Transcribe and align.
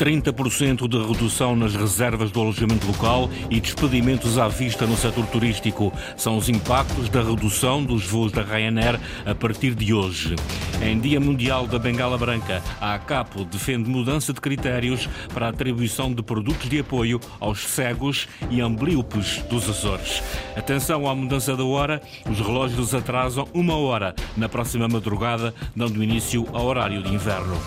30% 0.00 0.88
de 0.88 0.96
redução 0.96 1.54
nas 1.54 1.74
reservas 1.74 2.30
do 2.30 2.40
alojamento 2.40 2.86
local 2.86 3.28
e 3.50 3.60
despedimentos 3.60 4.38
à 4.38 4.48
vista 4.48 4.86
no 4.86 4.96
setor 4.96 5.26
turístico. 5.26 5.92
São 6.16 6.38
os 6.38 6.48
impactos 6.48 7.10
da 7.10 7.22
redução 7.22 7.84
dos 7.84 8.06
voos 8.06 8.32
da 8.32 8.40
Ryanair 8.40 8.98
a 9.26 9.34
partir 9.34 9.74
de 9.74 9.92
hoje. 9.92 10.36
Em 10.82 10.98
Dia 10.98 11.20
Mundial 11.20 11.66
da 11.66 11.78
Bengala 11.78 12.16
Branca, 12.16 12.62
a 12.80 12.94
ACAPO 12.94 13.44
defende 13.44 13.90
mudança 13.90 14.32
de 14.32 14.40
critérios 14.40 15.06
para 15.34 15.44
a 15.46 15.50
atribuição 15.50 16.10
de 16.14 16.22
produtos 16.22 16.70
de 16.70 16.78
apoio 16.78 17.20
aos 17.38 17.60
cegos 17.60 18.26
e 18.50 18.62
amblíopes 18.62 19.42
dos 19.50 19.68
Açores. 19.68 20.22
Atenção 20.56 21.06
à 21.06 21.14
mudança 21.14 21.54
da 21.54 21.64
hora, 21.64 22.00
os 22.26 22.38
relógios 22.38 22.94
atrasam 22.94 23.46
uma 23.52 23.76
hora 23.76 24.14
na 24.34 24.48
próxima 24.48 24.88
madrugada, 24.88 25.54
dando 25.76 26.02
início 26.02 26.46
ao 26.54 26.64
horário 26.64 27.02
de 27.02 27.12
inverno. 27.12 27.60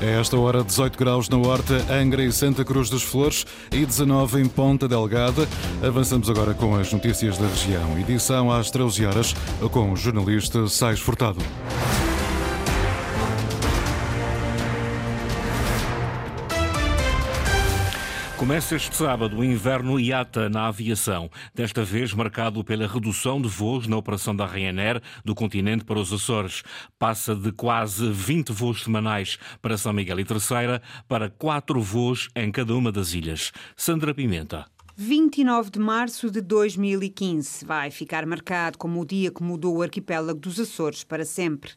É 0.00 0.20
esta 0.20 0.36
hora 0.36 0.62
18 0.62 0.98
graus 0.98 1.28
na 1.28 1.38
Horta, 1.38 1.74
Angra 1.90 2.22
e 2.22 2.30
Santa 2.30 2.64
Cruz 2.64 2.90
das 2.90 3.02
Flores 3.02 3.46
e 3.72 3.86
19 3.86 4.42
em 4.42 4.46
Ponta 4.46 4.86
Delgada. 4.86 5.48
Avançamos 5.82 6.28
agora 6.28 6.52
com 6.52 6.76
as 6.76 6.92
notícias 6.92 7.38
da 7.38 7.46
região. 7.46 7.98
Edição 7.98 8.52
às 8.52 8.70
13 8.70 9.06
horas 9.06 9.34
com 9.70 9.92
o 9.92 9.96
jornalista 9.96 10.68
Sais 10.68 11.00
Furtado. 11.00 11.40
Começa 18.46 18.76
este 18.76 18.94
sábado 18.94 19.38
o 19.38 19.44
inverno 19.44 19.98
IATA 19.98 20.48
na 20.48 20.68
aviação, 20.68 21.28
desta 21.52 21.82
vez 21.82 22.14
marcado 22.14 22.62
pela 22.62 22.86
redução 22.86 23.42
de 23.42 23.48
voos 23.48 23.88
na 23.88 23.96
operação 23.96 24.36
da 24.36 24.46
Ryanair 24.46 25.02
do 25.24 25.34
continente 25.34 25.84
para 25.84 25.98
os 25.98 26.12
Açores. 26.12 26.62
Passa 26.96 27.34
de 27.34 27.50
quase 27.50 28.08
20 28.08 28.52
voos 28.52 28.84
semanais 28.84 29.36
para 29.60 29.76
São 29.76 29.92
Miguel 29.92 30.20
e 30.20 30.24
Terceira 30.24 30.80
para 31.08 31.28
4 31.28 31.80
voos 31.80 32.28
em 32.36 32.52
cada 32.52 32.72
uma 32.72 32.92
das 32.92 33.14
ilhas. 33.14 33.50
Sandra 33.76 34.14
Pimenta. 34.14 34.64
29 34.94 35.70
de 35.70 35.80
março 35.80 36.30
de 36.30 36.40
2015 36.40 37.64
vai 37.64 37.90
ficar 37.90 38.24
marcado 38.24 38.78
como 38.78 39.00
o 39.00 39.04
dia 39.04 39.32
que 39.32 39.42
mudou 39.42 39.78
o 39.78 39.82
arquipélago 39.82 40.38
dos 40.38 40.60
Açores 40.60 41.02
para 41.02 41.24
sempre. 41.24 41.72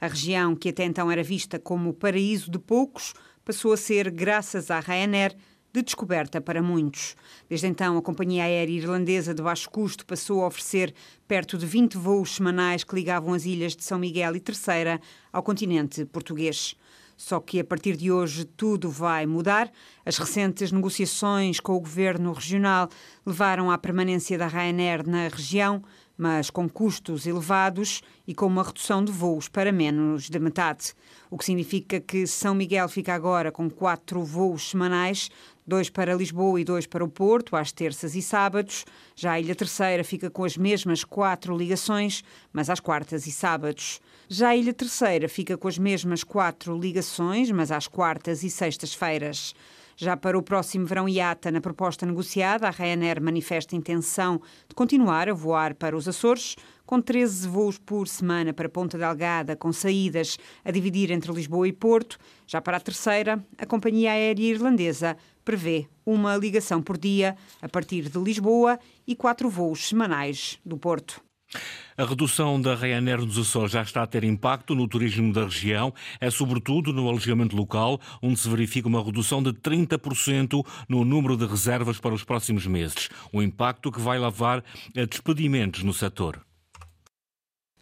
A 0.00 0.06
região, 0.06 0.56
que 0.56 0.70
até 0.70 0.86
então 0.86 1.10
era 1.10 1.22
vista 1.22 1.58
como 1.58 1.90
o 1.90 1.94
paraíso 1.94 2.50
de 2.50 2.58
poucos, 2.58 3.12
passou 3.44 3.74
a 3.74 3.76
ser, 3.76 4.10
graças 4.10 4.70
à 4.70 4.80
Ryanair, 4.80 5.36
de 5.74 5.82
descoberta 5.82 6.40
para 6.40 6.62
muitos. 6.62 7.16
Desde 7.48 7.66
então, 7.66 7.98
a 7.98 8.02
companhia 8.02 8.44
aérea 8.44 8.72
irlandesa 8.72 9.34
de 9.34 9.42
baixo 9.42 9.68
custo 9.68 10.06
passou 10.06 10.44
a 10.44 10.46
oferecer 10.46 10.94
perto 11.26 11.58
de 11.58 11.66
20 11.66 11.98
voos 11.98 12.36
semanais 12.36 12.84
que 12.84 12.94
ligavam 12.94 13.34
as 13.34 13.44
ilhas 13.44 13.74
de 13.74 13.82
São 13.82 13.98
Miguel 13.98 14.36
e 14.36 14.40
Terceira 14.40 15.00
ao 15.32 15.42
continente 15.42 16.04
português. 16.04 16.76
Só 17.16 17.40
que 17.40 17.58
a 17.58 17.64
partir 17.64 17.96
de 17.96 18.12
hoje 18.12 18.44
tudo 18.44 18.88
vai 18.88 19.26
mudar. 19.26 19.68
As 20.06 20.16
recentes 20.16 20.70
negociações 20.70 21.58
com 21.58 21.72
o 21.72 21.80
governo 21.80 22.32
regional 22.32 22.88
levaram 23.26 23.68
à 23.68 23.76
permanência 23.76 24.38
da 24.38 24.46
Ryanair 24.46 25.04
na 25.04 25.26
região, 25.26 25.82
mas 26.16 26.50
com 26.50 26.68
custos 26.68 27.26
elevados 27.26 28.00
e 28.26 28.34
com 28.34 28.46
uma 28.46 28.62
redução 28.62 29.04
de 29.04 29.10
voos 29.10 29.48
para 29.48 29.72
menos 29.72 30.28
de 30.30 30.38
metade. 30.38 30.94
O 31.30 31.36
que 31.36 31.44
significa 31.44 32.00
que 32.00 32.26
São 32.26 32.54
Miguel 32.54 32.88
fica 32.88 33.14
agora 33.14 33.50
com 33.50 33.68
quatro 33.68 34.22
voos 34.22 34.70
semanais, 34.70 35.30
dois 35.66 35.88
para 35.88 36.14
Lisboa 36.14 36.60
e 36.60 36.64
dois 36.64 36.86
para 36.86 37.04
o 37.04 37.08
Porto, 37.08 37.56
às 37.56 37.72
terças 37.72 38.14
e 38.14 38.22
sábados. 38.22 38.84
Já 39.16 39.32
a 39.32 39.40
Ilha 39.40 39.54
Terceira 39.54 40.04
fica 40.04 40.30
com 40.30 40.44
as 40.44 40.56
mesmas 40.56 41.04
quatro 41.04 41.56
ligações, 41.56 42.22
mas 42.52 42.68
às 42.68 42.80
quartas 42.80 43.26
e 43.26 43.32
sábados. 43.32 44.00
Já 44.28 44.48
a 44.48 44.56
Ilha 44.56 44.72
Terceira 44.72 45.28
fica 45.28 45.56
com 45.56 45.68
as 45.68 45.78
mesmas 45.78 46.24
quatro 46.24 46.78
ligações, 46.78 47.50
mas 47.50 47.70
às 47.70 47.86
quartas 47.86 48.42
e 48.42 48.50
sextas-feiras. 48.50 49.54
Já 49.96 50.16
para 50.16 50.36
o 50.36 50.42
próximo 50.42 50.86
verão 50.86 51.08
IATA, 51.08 51.52
na 51.52 51.60
proposta 51.60 52.04
negociada, 52.04 52.66
a 52.66 52.70
Ryanair 52.70 53.22
manifesta 53.22 53.76
intenção 53.76 54.40
de 54.68 54.74
continuar 54.74 55.28
a 55.28 55.32
voar 55.32 55.74
para 55.74 55.96
os 55.96 56.08
Açores, 56.08 56.56
com 56.84 57.00
13 57.00 57.48
voos 57.48 57.78
por 57.78 58.08
semana 58.08 58.52
para 58.52 58.68
Ponta 58.68 58.98
Delgada, 58.98 59.54
com 59.54 59.72
saídas 59.72 60.36
a 60.64 60.70
dividir 60.72 61.12
entre 61.12 61.32
Lisboa 61.32 61.68
e 61.68 61.72
Porto. 61.72 62.18
Já 62.44 62.60
para 62.60 62.76
a 62.76 62.80
terceira, 62.80 63.42
a 63.56 63.64
companhia 63.64 64.10
aérea 64.10 64.50
irlandesa 64.50 65.16
prevê 65.44 65.86
uma 66.04 66.36
ligação 66.36 66.82
por 66.82 66.96
dia 66.96 67.36
a 67.60 67.68
partir 67.68 68.08
de 68.08 68.18
Lisboa 68.18 68.78
e 69.06 69.14
quatro 69.14 69.48
voos 69.48 69.88
semanais 69.88 70.58
do 70.64 70.76
Porto. 70.76 71.22
A 71.96 72.04
redução 72.04 72.60
da 72.60 72.74
Ryanair 72.74 73.20
nos 73.20 73.38
Açores 73.38 73.70
já 73.70 73.82
está 73.82 74.02
a 74.02 74.06
ter 74.06 74.24
impacto 74.24 74.74
no 74.74 74.88
turismo 74.88 75.32
da 75.32 75.44
região, 75.44 75.94
é 76.20 76.28
sobretudo 76.28 76.92
no 76.92 77.08
alojamento 77.08 77.54
local, 77.54 78.00
onde 78.20 78.40
se 78.40 78.48
verifica 78.48 78.88
uma 78.88 79.02
redução 79.02 79.40
de 79.40 79.52
30% 79.52 80.66
no 80.88 81.04
número 81.04 81.36
de 81.36 81.46
reservas 81.46 82.00
para 82.00 82.14
os 82.14 82.24
próximos 82.24 82.66
meses. 82.66 83.08
Um 83.32 83.40
impacto 83.40 83.92
que 83.92 84.00
vai 84.00 84.18
levar 84.18 84.64
a 84.96 85.04
despedimentos 85.04 85.84
no 85.84 85.92
setor. 85.92 86.44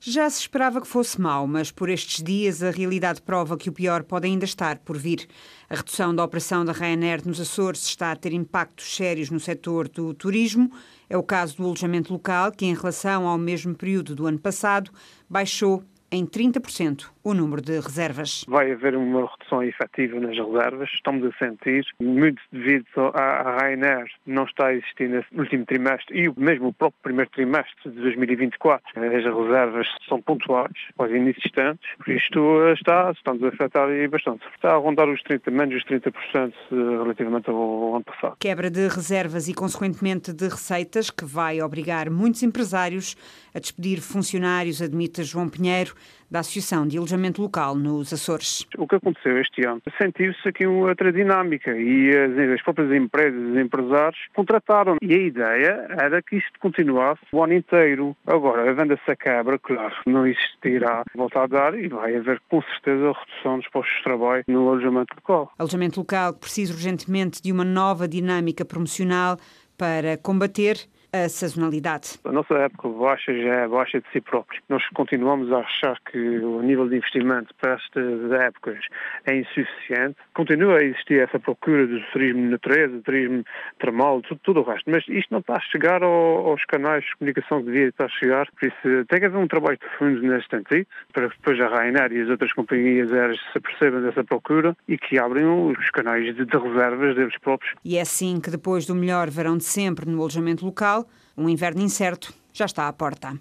Já 0.05 0.29
se 0.29 0.41
esperava 0.41 0.81
que 0.81 0.89
fosse 0.89 1.21
mau, 1.21 1.47
mas 1.47 1.71
por 1.71 1.89
estes 1.89 2.25
dias 2.25 2.61
a 2.61 2.73
realidade 2.73 3.23
prova 3.23 3.57
que 3.57 3.69
o 3.69 3.73
pior 3.73 4.03
pode 4.03 4.27
ainda 4.27 4.45
estar 4.45 4.79
por 4.79 4.99
vir. 4.99 5.29
A 5.71 5.77
redução 5.77 6.13
da 6.13 6.25
operação 6.25 6.65
da 6.65 6.73
Ryanair 6.73 7.25
nos 7.25 7.41
Açores 7.41 7.87
está 7.87 8.11
a 8.11 8.17
ter 8.17 8.33
impactos 8.33 8.97
sérios 8.97 9.31
no 9.31 9.39
setor 9.39 9.89
do 9.89 10.13
turismo. 10.13 10.73
É 11.09 11.17
o 11.17 11.23
caso 11.23 11.57
do 11.57 11.63
alojamento 11.63 12.13
local, 12.13 12.51
que 12.51 12.67
em 12.67 12.75
relação 12.75 13.29
ao 13.29 13.39
mesmo 13.39 13.77
período 13.77 14.17
do 14.17 14.27
ano 14.27 14.41
passado 14.41 14.91
baixou 15.31 15.85
em 16.11 16.27
30% 16.27 17.05
o 17.25 17.34
número 17.34 17.62
de 17.62 17.78
reservas. 17.78 18.44
Vai 18.49 18.72
haver 18.72 18.97
uma 18.97 19.31
redução 19.31 19.62
efetiva 19.62 20.19
nas 20.19 20.37
reservas, 20.37 20.88
estamos 20.93 21.25
a 21.25 21.38
sentir, 21.38 21.84
muito 22.00 22.41
devido 22.53 22.87
à 23.15 23.59
Ryanair 23.60 24.10
não 24.27 24.44
está 24.44 24.69
a 24.69 24.75
existir 24.75 25.09
nesse 25.09 25.28
último 25.34 25.65
trimestre 25.66 26.19
e 26.19 26.41
mesmo 26.41 26.69
o 26.69 26.72
próprio 26.72 27.00
primeiro 27.03 27.31
trimestre 27.31 27.91
de 27.91 28.00
2024. 28.00 28.83
As 28.97 29.25
reservas 29.25 29.87
são 30.09 30.21
pontuais, 30.21 30.72
quase 30.97 31.16
inexistentes, 31.16 31.88
por 31.97 32.09
isto 32.09 32.72
está, 32.72 33.12
estamos 33.12 33.43
a 33.44 33.49
afetar 33.49 33.89
bastante. 34.09 34.44
Está 34.54 34.75
a 34.75 34.77
rondar 34.77 35.09
os 35.09 35.22
30, 35.22 35.50
menos 35.50 35.77
os 35.77 35.84
30% 35.84 36.53
relativamente 36.71 37.50
ao 37.50 37.97
ano 37.97 38.04
passado. 38.04 38.37
Quebra 38.39 38.71
de 38.71 38.89
reservas 38.89 39.49
e, 39.49 39.54
consequentemente, 39.54 40.33
de 40.33 40.49
receitas 40.49 41.10
que 41.10 41.25
vai 41.25 41.60
obrigar 41.60 42.10
muitos 42.10 42.43
empresários 42.43 43.16
a 43.54 43.59
despedir 43.59 44.00
funcionários, 44.00 44.81
admite 44.81 45.22
João 45.22 45.49
Pinheiro, 45.49 45.94
da 46.32 46.41
Associação 46.41 46.88
de 46.88 46.97
Alojamento 46.97 47.43
Local 47.43 47.75
nos 47.75 48.10
Açores. 48.10 48.66
O 48.78 48.88
que 48.88 48.97
aconteceu 48.97 49.38
este 49.38 49.66
ano? 49.66 49.82
Sentiu-se 50.00 50.48
aqui 50.48 50.66
outra 50.66 51.12
dinâmica 51.12 51.76
e 51.76 52.09
as, 52.09 52.54
as 52.54 52.62
próprias 52.62 52.91
empresas, 52.91 53.38
os 53.38 53.59
empresários, 53.59 54.19
contrataram. 54.34 54.97
E 55.03 55.12
a 55.12 55.19
ideia 55.19 55.87
era 55.91 56.22
que 56.22 56.37
isto 56.37 56.59
continuasse 56.59 57.21
o 57.31 57.44
ano 57.44 57.53
inteiro. 57.53 58.16
Agora, 58.26 58.71
havendo 58.71 58.94
essa 58.94 59.15
quebra, 59.15 59.59
claro, 59.59 59.94
não 60.06 60.26
existirá 60.26 61.04
volta 61.15 61.42
a 61.42 61.47
dar 61.47 61.78
e 61.78 61.88
vai 61.88 62.16
haver 62.16 62.41
com 62.48 62.62
certeza 62.62 63.10
a 63.10 63.12
redução 63.12 63.59
dos 63.59 63.69
postos 63.69 63.94
de 63.98 64.03
trabalho 64.03 64.44
no 64.48 64.71
alojamento 64.71 65.15
local. 65.15 65.53
Alojamento 65.59 66.00
local 66.00 66.32
que 66.32 66.41
precisa 66.41 66.72
urgentemente 66.72 67.42
de 67.42 67.53
uma 67.53 67.65
nova 67.65 68.09
dinâmica 68.09 68.65
promocional 68.65 69.37
para 69.76 70.16
combater 70.16 70.78
a 71.12 71.28
sazonalidade. 71.28 72.19
A 72.25 72.33
nossa 72.33 72.55
época 72.55 72.89
baixa 72.89 73.34
já 73.34 73.55
é 73.55 73.69
baixa 73.69 74.00
de 74.00 74.06
si 74.12 74.21
própria. 74.21 74.61
Nós 74.69 74.83
continuamos 74.95 75.53
a 75.53 75.59
achar 75.59 76.00
que 76.11 76.19
o 76.19 76.62
nível 76.62 76.89
de 76.89 76.97
investimento 76.97 77.55
para 77.61 77.75
estas 77.75 78.33
épocas 78.33 78.78
é 79.27 79.37
insuficiente. 79.37 80.17
Continua 80.34 80.78
a 80.78 80.83
existir 80.83 81.21
essa 81.21 81.39
procura 81.39 81.87
do 81.87 82.01
turismo 82.12 82.41
de 82.41 82.49
natureza, 82.49 82.89
do 82.95 83.03
turismo 83.03 83.45
termal, 83.78 84.22
tudo, 84.22 84.41
tudo, 84.43 84.61
o 84.61 84.62
resto. 84.62 84.91
Mas 84.91 85.05
isto 85.09 85.31
não 85.31 85.41
está 85.41 85.56
a 85.56 85.61
chegar 85.61 86.03
ao, 86.03 86.49
aos 86.49 86.65
canais 86.65 87.05
de 87.05 87.17
comunicação 87.17 87.59
que 87.61 87.67
devia 87.67 87.89
estar 87.89 88.06
a 88.06 88.09
chegar. 88.09 88.48
Por 88.59 88.69
isso 88.69 89.04
tem 89.09 89.21
que 89.21 89.27
haver 89.27 89.39
um 89.39 89.47
trabalho 89.47 89.78
de 89.78 89.98
fundo 89.98 90.22
neste 90.22 90.48
sentido, 90.48 90.86
para 91.13 91.28
que 91.28 91.36
depois 91.36 91.60
a 91.60 91.69
Ryanair 91.69 92.13
e 92.13 92.22
as 92.22 92.31
outras 92.31 92.53
companhias 92.54 93.13
aéreas 93.13 93.39
se 93.53 93.59
apercebam 93.59 94.01
dessa 94.01 94.25
procura 94.25 94.75
e 94.89 94.97
que 94.97 95.19
abrem 95.19 95.45
os 95.45 95.91
canais 95.91 96.34
de, 96.34 96.47
de 96.47 96.57
reservas 96.57 97.15
deles 97.15 97.36
próprios. 97.39 97.75
E 97.84 97.98
é 97.98 98.01
assim 98.01 98.41
que 98.41 98.51
depois 98.51 98.86
do 98.86 98.95
melhor 98.95 99.28
verão 99.28 99.59
de 99.59 99.65
sempre 99.65 100.09
no 100.09 100.19
alojamento 100.19 100.65
local, 100.65 101.02
um 101.37 101.49
inverno 101.49 101.83
incerto 101.83 102.34
já 102.53 102.66
está 102.66 102.87
à 102.87 102.93
porta. 102.93 103.39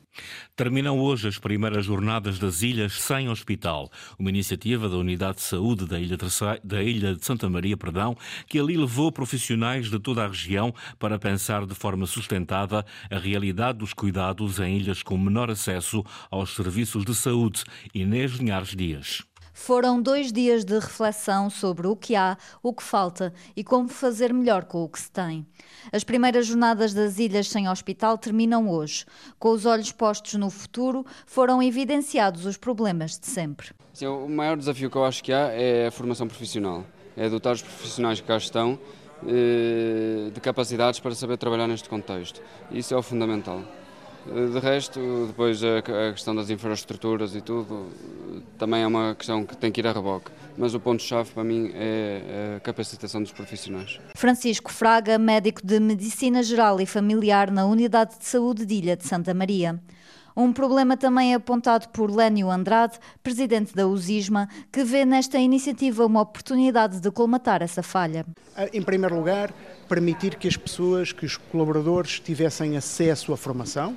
Terminam 0.56 0.98
hoje 0.98 1.28
as 1.28 1.38
primeiras 1.38 1.86
jornadas 1.86 2.40
das 2.40 2.62
Ilhas 2.62 2.94
Sem 2.94 3.30
Hospital, 3.30 3.92
uma 4.18 4.30
iniciativa 4.30 4.88
da 4.88 4.96
Unidade 4.96 5.38
de 5.38 5.44
Saúde 5.44 5.86
da 5.86 6.00
Ilha, 6.00 6.18
da 6.64 6.82
Ilha 6.82 7.16
de 7.16 7.26
Santa 7.26 7.50
Maria, 7.50 7.76
perdão, 7.76 8.16
que 8.48 8.60
ali 8.60 8.78
levou 8.78 9.12
profissionais 9.12 9.90
de 9.90 10.00
toda 10.00 10.24
a 10.24 10.28
região 10.28 10.74
para 10.98 11.20
pensar 11.20 11.66
de 11.66 11.76
forma 11.76 12.06
sustentada 12.06 12.86
a 13.10 13.18
realidade 13.18 13.80
dos 13.80 13.94
cuidados 13.94 14.60
em 14.60 14.78
ilhas 14.78 15.04
com 15.04 15.18
menor 15.18 15.52
acesso 15.52 16.04
aos 16.30 16.56
serviços 16.56 17.04
de 17.04 17.14
saúde. 17.14 17.64
Inês 17.94 18.32
Linhares 18.34 18.76
Dias. 18.76 19.31
Foram 19.64 20.02
dois 20.02 20.32
dias 20.32 20.66
de 20.66 20.74
reflexão 20.74 21.48
sobre 21.48 21.86
o 21.86 21.96
que 21.96 22.16
há, 22.16 22.36
o 22.64 22.74
que 22.74 22.82
falta 22.82 23.32
e 23.56 23.64
como 23.64 23.88
fazer 23.88 24.34
melhor 24.34 24.66
com 24.66 24.84
o 24.84 24.90
que 24.90 25.00
se 25.00 25.12
tem. 25.12 25.46
As 25.94 26.04
primeiras 26.04 26.48
jornadas 26.48 26.96
das 26.96 27.20
Ilhas 27.20 27.48
Sem 27.48 27.70
Hospital 27.70 28.18
terminam 28.18 28.68
hoje. 28.68 29.06
Com 29.38 29.52
os 29.52 29.68
olhos 29.68 29.92
postos 29.92 30.34
no 30.34 30.50
futuro, 30.50 31.06
foram 31.28 31.62
evidenciados 31.62 32.48
os 32.48 32.58
problemas 32.58 33.20
de 33.20 33.28
sempre. 33.28 33.70
Sim, 33.94 34.08
o 34.08 34.28
maior 34.28 34.58
desafio 34.58 34.90
que 34.90 34.98
eu 34.98 35.06
acho 35.06 35.24
que 35.24 35.32
há 35.32 35.52
é 35.52 35.86
a 35.86 35.92
formação 35.92 36.28
profissional. 36.28 36.84
É 37.16 37.30
dotar 37.30 37.54
os 37.54 37.62
profissionais 37.62 38.20
que 38.20 38.26
cá 38.26 38.38
estão 38.38 38.80
eh, 39.28 40.32
de 40.34 40.42
capacidades 40.42 41.00
para 41.00 41.14
saber 41.14 41.38
trabalhar 41.38 41.68
neste 41.68 41.88
contexto. 41.88 42.42
Isso 42.72 42.96
é 42.96 42.98
o 42.98 43.04
fundamental. 43.04 43.62
De 44.26 44.60
resto, 44.60 45.26
depois 45.28 45.62
a 45.64 45.82
questão 46.12 46.36
das 46.36 46.50
infraestruturas 46.50 47.36
e 47.36 47.42
tudo, 47.42 47.90
também 48.58 48.84
é 48.84 48.88
uma 48.88 49.16
questão 49.16 49.46
que 49.46 49.58
tem 49.58 49.72
que 49.72 49.82
ir 49.82 49.88
a 49.88 49.92
reboque. 49.92 50.32
Mas 50.58 50.76
o 50.76 50.80
ponto-chave 50.80 51.32
para 51.32 51.44
mim 51.44 51.72
é 51.74 52.56
a 52.58 52.60
capacitação 52.60 53.22
dos 53.22 53.32
profissionais. 53.32 54.00
Francisco 54.16 54.72
Fraga, 54.72 55.18
médico 55.18 55.66
de 55.66 55.80
Medicina 55.80 56.44
Geral 56.44 56.80
e 56.80 56.86
Familiar 56.86 57.50
na 57.50 57.66
Unidade 57.66 58.20
de 58.20 58.26
Saúde 58.26 58.66
de 58.66 58.76
Ilha 58.76 58.96
de 58.96 59.08
Santa 59.08 59.34
Maria. 59.34 59.80
Um 60.42 60.52
problema 60.52 60.98
também 60.98 61.36
apontado 61.36 61.88
por 61.90 62.10
Lénio 62.10 62.50
Andrade, 62.50 62.98
presidente 63.22 63.76
da 63.76 63.88
USISMA, 63.88 64.50
que 64.72 64.84
vê 64.84 65.06
nesta 65.06 65.38
iniciativa 65.38 66.04
uma 66.04 66.22
oportunidade 66.22 67.00
de 67.00 67.12
colmatar 67.12 67.62
essa 67.62 67.84
falha. 67.84 68.26
Em 68.74 68.82
primeiro 68.82 69.16
lugar, 69.16 69.54
permitir 69.88 70.38
que 70.38 70.48
as 70.48 70.58
pessoas, 70.58 71.12
que 71.12 71.28
os 71.28 71.38
colaboradores 71.38 72.20
tivessem 72.20 72.76
acesso 72.76 73.32
à 73.32 73.38
formação, 73.38 73.96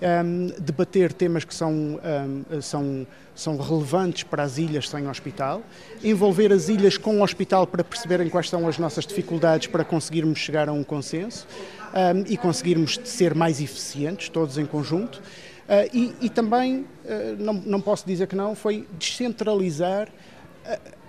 um, 0.00 0.46
debater 0.60 1.12
temas 1.12 1.42
que 1.42 1.52
são, 1.52 1.72
um, 1.72 2.60
são, 2.62 3.06
são 3.34 3.56
relevantes 3.56 4.22
para 4.22 4.44
as 4.44 4.58
ilhas 4.58 4.88
sem 4.88 5.08
hospital, 5.08 5.60
envolver 6.04 6.52
as 6.52 6.68
ilhas 6.68 6.96
com 6.96 7.18
o 7.18 7.22
hospital 7.24 7.66
para 7.66 7.82
perceberem 7.82 8.28
quais 8.28 8.48
são 8.48 8.68
as 8.68 8.78
nossas 8.78 9.04
dificuldades 9.04 9.66
para 9.66 9.84
conseguirmos 9.84 10.38
chegar 10.38 10.68
a 10.68 10.72
um 10.72 10.84
consenso 10.84 11.48
um, 11.92 12.32
e 12.32 12.36
conseguirmos 12.36 13.00
ser 13.02 13.34
mais 13.34 13.60
eficientes, 13.60 14.28
todos 14.28 14.56
em 14.56 14.64
conjunto. 14.64 15.20
Uh, 15.70 15.86
e, 15.96 16.14
e, 16.22 16.28
também, 16.28 16.80
uh, 16.80 17.36
não, 17.38 17.52
não 17.54 17.80
posso 17.80 18.04
dizer 18.04 18.26
que 18.26 18.34
não, 18.34 18.56
foi 18.56 18.88
descentralizar 18.98 20.08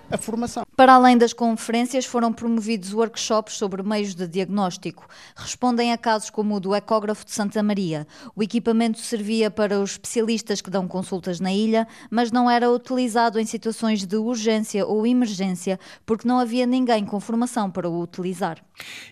a 0.08 0.16
formação. 0.16 0.62
Para 0.82 0.94
além 0.94 1.16
das 1.16 1.32
conferências, 1.32 2.04
foram 2.04 2.32
promovidos 2.32 2.92
workshops 2.92 3.54
sobre 3.54 3.84
meios 3.84 4.16
de 4.16 4.26
diagnóstico. 4.26 5.06
Respondem 5.36 5.92
a 5.92 5.96
casos 5.96 6.28
como 6.28 6.56
o 6.56 6.58
do 6.58 6.74
ecógrafo 6.74 7.24
de 7.24 7.30
Santa 7.30 7.62
Maria. 7.62 8.04
O 8.34 8.42
equipamento 8.42 8.98
servia 8.98 9.48
para 9.48 9.78
os 9.78 9.92
especialistas 9.92 10.60
que 10.60 10.68
dão 10.68 10.88
consultas 10.88 11.38
na 11.38 11.52
ilha, 11.52 11.86
mas 12.10 12.32
não 12.32 12.50
era 12.50 12.68
utilizado 12.68 13.38
em 13.38 13.46
situações 13.46 14.04
de 14.04 14.16
urgência 14.16 14.84
ou 14.84 15.06
emergência, 15.06 15.78
porque 16.04 16.26
não 16.26 16.40
havia 16.40 16.66
ninguém 16.66 17.04
com 17.04 17.20
formação 17.20 17.70
para 17.70 17.88
o 17.88 18.02
utilizar. 18.02 18.58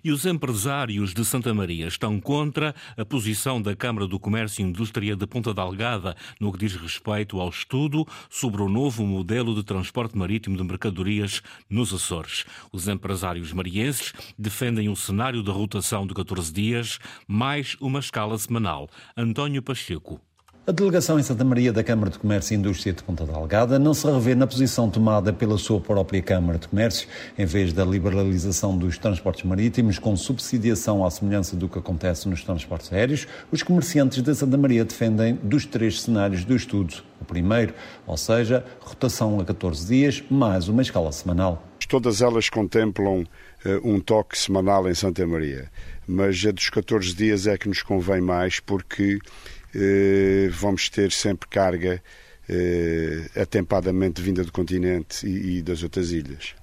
E 0.03 0.11
os 0.11 0.27
empresários 0.27 1.15
de 1.15 1.25
Santa 1.25 1.55
Maria 1.55 1.87
estão 1.87 2.21
contra 2.21 2.75
a 2.97 3.05
posição 3.05 3.63
da 3.63 3.77
Câmara 3.77 4.09
do 4.09 4.19
Comércio 4.19 4.61
e 4.61 4.69
Indústria 4.69 5.15
de 5.15 5.25
Ponta 5.25 5.55
Delgada 5.55 6.17
no 6.41 6.53
que 6.53 6.59
diz 6.59 6.75
respeito 6.75 7.41
ao 7.41 7.49
estudo 7.49 8.05
sobre 8.29 8.61
o 8.61 8.69
novo 8.69 9.07
modelo 9.07 9.55
de 9.55 9.63
transporte 9.63 10.19
marítimo 10.19 10.57
de 10.57 10.65
mercadorias 10.65 11.41
nos 11.69 11.93
Açores. 11.93 12.45
Os 12.73 12.89
empresários 12.89 13.53
marienses 13.53 14.12
defendem 14.39 14.89
o 14.89 14.97
cenário 14.97 15.43
da 15.43 15.53
rotação 15.53 16.07
de 16.07 16.15
14 16.15 16.53
dias, 16.53 16.99
mais 17.27 17.77
uma 17.81 18.01
escala 18.01 18.39
semanal. 18.39 18.89
António 19.17 19.62
Pacheco. 19.62 20.21
A 20.71 20.73
delegação 20.73 21.19
em 21.19 21.23
Santa 21.25 21.43
Maria 21.43 21.73
da 21.73 21.83
Câmara 21.83 22.13
de 22.13 22.19
Comércio 22.21 22.55
e 22.55 22.57
Indústria 22.57 22.93
de 22.93 23.03
Ponta 23.03 23.27
Delgada 23.27 23.77
não 23.77 23.93
se 23.93 24.07
revê 24.07 24.37
na 24.37 24.47
posição 24.47 24.89
tomada 24.89 25.33
pela 25.33 25.59
sua 25.59 25.81
própria 25.81 26.23
Câmara 26.23 26.61
de 26.61 26.69
Comércio, 26.69 27.09
em 27.37 27.45
vez 27.45 27.73
da 27.73 27.85
liberalização 27.85 28.79
dos 28.79 28.97
transportes 28.97 29.43
marítimos 29.43 29.99
com 29.99 30.17
subsidiação 30.17 31.05
à 31.05 31.11
semelhança 31.11 31.57
do 31.57 31.69
que 31.69 31.81
acontece 31.81 32.29
nos 32.29 32.45
transportes 32.45 32.93
aéreos, 32.93 33.27
os 33.51 33.65
comerciantes 33.65 34.23
de 34.23 34.33
Santa 34.33 34.57
Maria 34.57 34.85
defendem 34.85 35.35
dos 35.43 35.67
três 35.67 36.03
cenários 36.03 36.45
do 36.45 36.55
estudo. 36.55 37.03
O 37.21 37.25
primeiro, 37.25 37.75
ou 38.07 38.17
seja, 38.17 38.65
rotação 38.79 39.41
a 39.41 39.45
14 39.45 39.85
dias, 39.89 40.23
mais 40.31 40.69
uma 40.69 40.83
escala 40.83 41.11
semanal. 41.11 41.67
Todas 41.89 42.23
elas 42.23 42.49
contemplam 42.49 43.23
uh, 43.23 43.27
um 43.83 43.99
toque 43.99 44.39
semanal 44.39 44.89
em 44.89 44.95
Santa 44.95 45.27
Maria, 45.27 45.69
mas 46.07 46.41
a 46.47 46.53
dos 46.53 46.71
14 46.71 47.13
dias 47.13 47.49
é 47.49 47.59
que 47.59 47.69
nos 47.69 47.83
convém 47.83 48.21
mais 48.21 48.61
porque 48.61 49.19
vamos 50.53 50.89
ter 50.89 51.13
sempre 51.13 51.49
carga 51.49 52.03
eh, 52.49 53.29
atempadamente 53.41 54.21
vinda 54.21 54.43
do 54.45 54.51
continente 54.51 55.27
e 55.27 55.63
das 55.63 55.83
outras 55.83 56.11
ilhas 56.11 56.55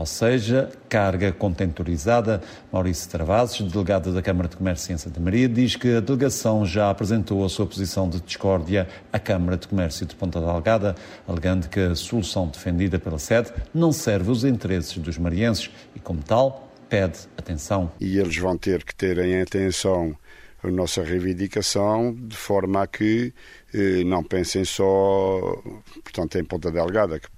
ou 0.00 0.06
seja, 0.06 0.70
carga 0.88 1.30
contentorizada. 1.30 2.40
Maurício 2.72 3.10
Travassos, 3.10 3.70
delegado 3.70 4.14
da 4.14 4.22
Câmara 4.22 4.48
de 4.48 4.56
Comércio 4.56 4.94
em 4.94 4.96
Santa 4.96 5.20
Maria, 5.20 5.46
diz 5.46 5.76
que 5.76 5.94
a 5.94 6.00
delegação 6.00 6.64
já 6.64 6.88
apresentou 6.88 7.44
a 7.44 7.50
sua 7.50 7.66
posição 7.66 8.08
de 8.08 8.18
discórdia 8.18 8.88
à 9.12 9.18
Câmara 9.18 9.58
de 9.58 9.68
Comércio 9.68 10.06
de 10.06 10.14
Ponta 10.14 10.40
Delgada, 10.40 10.94
alegando 11.28 11.68
que 11.68 11.78
a 11.78 11.94
solução 11.94 12.48
defendida 12.48 12.98
pela 12.98 13.18
sede 13.18 13.52
não 13.74 13.92
serve 13.92 14.30
os 14.30 14.42
interesses 14.42 14.96
dos 14.96 15.18
marienses 15.18 15.70
e, 15.94 16.00
como 16.00 16.22
tal, 16.22 16.72
pede 16.88 17.18
atenção. 17.36 17.92
E 18.00 18.18
eles 18.18 18.38
vão 18.38 18.56
ter 18.56 18.82
que 18.82 18.94
ter 18.94 19.18
em 19.18 19.42
atenção 19.42 20.16
a 20.62 20.70
nossa 20.70 21.02
reivindicação 21.02 22.14
de 22.14 22.36
forma 22.36 22.82
a 22.82 22.86
que 22.86 23.32
eh, 23.72 24.04
não 24.04 24.22
pensem 24.22 24.64
só, 24.64 25.62
portanto, 26.02 26.38
em 26.38 26.44
Ponta 26.44 26.70
Delgada, 26.70 27.18
que 27.18 27.28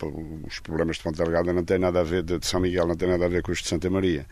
os 0.46 0.58
problemas 0.60 0.96
de 0.96 1.02
Ponta 1.04 1.22
Delgada 1.22 1.52
não 1.52 1.64
têm 1.64 1.78
nada 1.78 2.00
a 2.00 2.04
ver, 2.04 2.22
de 2.22 2.44
São 2.44 2.60
Miguel 2.60 2.86
não 2.86 2.96
têm 2.96 3.08
nada 3.08 3.26
a 3.26 3.28
ver 3.28 3.42
com 3.42 3.52
os 3.52 3.62
de 3.62 3.68
Santa 3.68 3.88
Maria. 3.88 4.26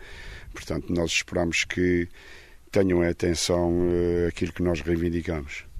Portanto, 0.53 0.93
nós 0.93 1.11
esperamos 1.11 1.63
que 1.63 2.09
tenham 2.71 3.01
atenção 3.01 3.89
eh, 3.91 4.27
aquilo 4.27 4.51
que 4.53 4.63
nós 4.63 4.81
reivindicamos. 4.81 5.70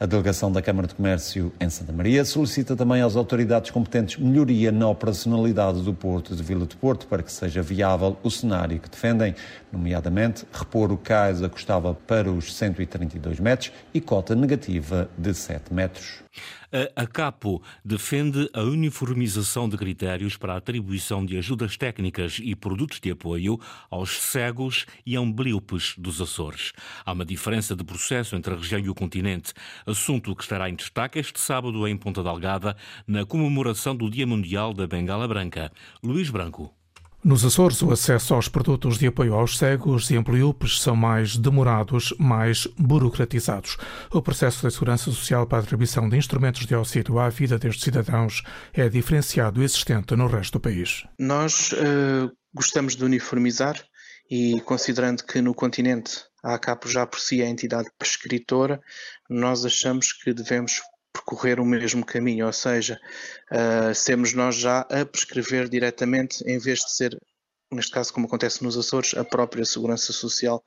A 0.00 0.06
delegação 0.06 0.50
da 0.50 0.62
Câmara 0.62 0.88
de 0.88 0.94
Comércio 0.94 1.52
em 1.60 1.68
Santa 1.68 1.92
Maria 1.92 2.24
solicita 2.24 2.74
também 2.74 3.02
às 3.02 3.16
autoridades 3.16 3.70
competentes 3.70 4.16
melhoria 4.16 4.72
na 4.72 4.88
operacionalidade 4.88 5.82
do 5.82 5.92
Porto 5.92 6.34
de 6.34 6.42
Vila 6.42 6.64
de 6.64 6.74
Porto 6.74 7.06
para 7.06 7.22
que 7.22 7.30
seja 7.30 7.60
viável 7.60 8.16
o 8.22 8.30
cenário 8.30 8.80
que 8.80 8.88
defendem, 8.88 9.34
nomeadamente 9.70 10.46
repor 10.50 10.90
o 10.90 10.96
cais 10.96 11.42
acostável 11.42 11.94
para 12.06 12.32
os 12.32 12.56
132 12.56 13.40
metros 13.40 13.72
e 13.92 14.00
cota 14.00 14.34
negativa 14.34 15.06
de 15.18 15.34
7 15.34 15.70
metros. 15.70 16.22
A 16.72 17.02
ACAPO 17.02 17.60
defende 17.84 18.48
a 18.52 18.62
uniformização 18.62 19.68
de 19.68 19.76
critérios 19.76 20.36
para 20.36 20.54
a 20.54 20.56
atribuição 20.58 21.26
de 21.26 21.36
ajudas 21.36 21.76
técnicas 21.76 22.38
e 22.40 22.54
produtos 22.54 23.00
de 23.00 23.10
apoio 23.10 23.58
aos 23.90 24.10
cegos 24.22 24.86
e 25.04 25.16
ambliopes 25.16 25.94
dos 25.98 26.20
Açores. 26.20 26.72
Há 27.04 27.12
uma 27.12 27.24
diferença 27.24 27.74
de 27.74 27.82
processo 27.82 28.36
entre 28.36 28.54
a 28.54 28.56
região 28.56 28.80
e 28.80 28.88
o 28.88 28.94
continente, 28.94 29.52
assunto 29.84 30.34
que 30.36 30.42
estará 30.42 30.70
em 30.70 30.76
destaque 30.76 31.18
este 31.18 31.40
sábado 31.40 31.86
em 31.88 31.96
Ponta 31.96 32.22
Delgada, 32.22 32.76
na 33.06 33.26
comemoração 33.26 33.96
do 33.96 34.08
Dia 34.08 34.26
Mundial 34.26 34.72
da 34.72 34.86
Bengala 34.86 35.26
Branca. 35.26 35.72
Luís 36.02 36.30
Branco. 36.30 36.79
Nos 37.22 37.44
Açores, 37.44 37.82
o 37.82 37.92
acesso 37.92 38.32
aos 38.32 38.48
produtos 38.48 38.96
de 38.96 39.06
apoio 39.06 39.34
aos 39.34 39.58
cegos 39.58 40.10
e 40.10 40.16
ampliopes 40.16 40.80
são 40.80 40.96
mais 40.96 41.36
demorados, 41.36 42.14
mais 42.18 42.66
burocratizados. 42.78 43.76
O 44.10 44.22
processo 44.22 44.62
da 44.62 44.70
Segurança 44.70 45.04
Social 45.04 45.46
para 45.46 45.58
a 45.58 45.60
atribuição 45.60 46.08
de 46.08 46.16
instrumentos 46.16 46.64
de 46.64 46.74
auxílio 46.74 47.18
à 47.18 47.28
vida 47.28 47.58
destes 47.58 47.84
cidadãos 47.84 48.42
é 48.72 48.88
diferenciado 48.88 49.60
e 49.60 49.64
existente 49.66 50.16
no 50.16 50.28
resto 50.28 50.54
do 50.54 50.60
país. 50.60 51.04
Nós 51.18 51.72
uh, 51.72 52.32
gostamos 52.54 52.96
de 52.96 53.04
uniformizar 53.04 53.76
e, 54.30 54.58
considerando 54.62 55.22
que 55.22 55.42
no 55.42 55.54
continente 55.54 56.24
a 56.42 56.54
ACAP 56.54 56.88
já 56.88 57.06
por 57.06 57.20
si 57.20 57.42
é 57.42 57.46
a 57.46 57.50
entidade 57.50 57.90
prescritora, 57.98 58.80
nós 59.28 59.66
achamos 59.66 60.14
que 60.14 60.32
devemos 60.32 60.80
percorrer 61.12 61.60
o 61.60 61.64
mesmo 61.64 62.04
caminho, 62.04 62.46
ou 62.46 62.52
seja, 62.52 63.00
uh, 63.50 63.94
sermos 63.94 64.32
nós 64.32 64.56
já 64.56 64.80
a 64.80 65.04
prescrever 65.04 65.68
diretamente, 65.68 66.42
em 66.44 66.58
vez 66.58 66.80
de 66.80 66.92
ser, 66.92 67.20
neste 67.70 67.92
caso, 67.92 68.12
como 68.12 68.26
acontece 68.26 68.62
nos 68.62 68.76
Açores, 68.76 69.14
a 69.14 69.24
própria 69.24 69.64
Segurança 69.64 70.12
Social 70.12 70.64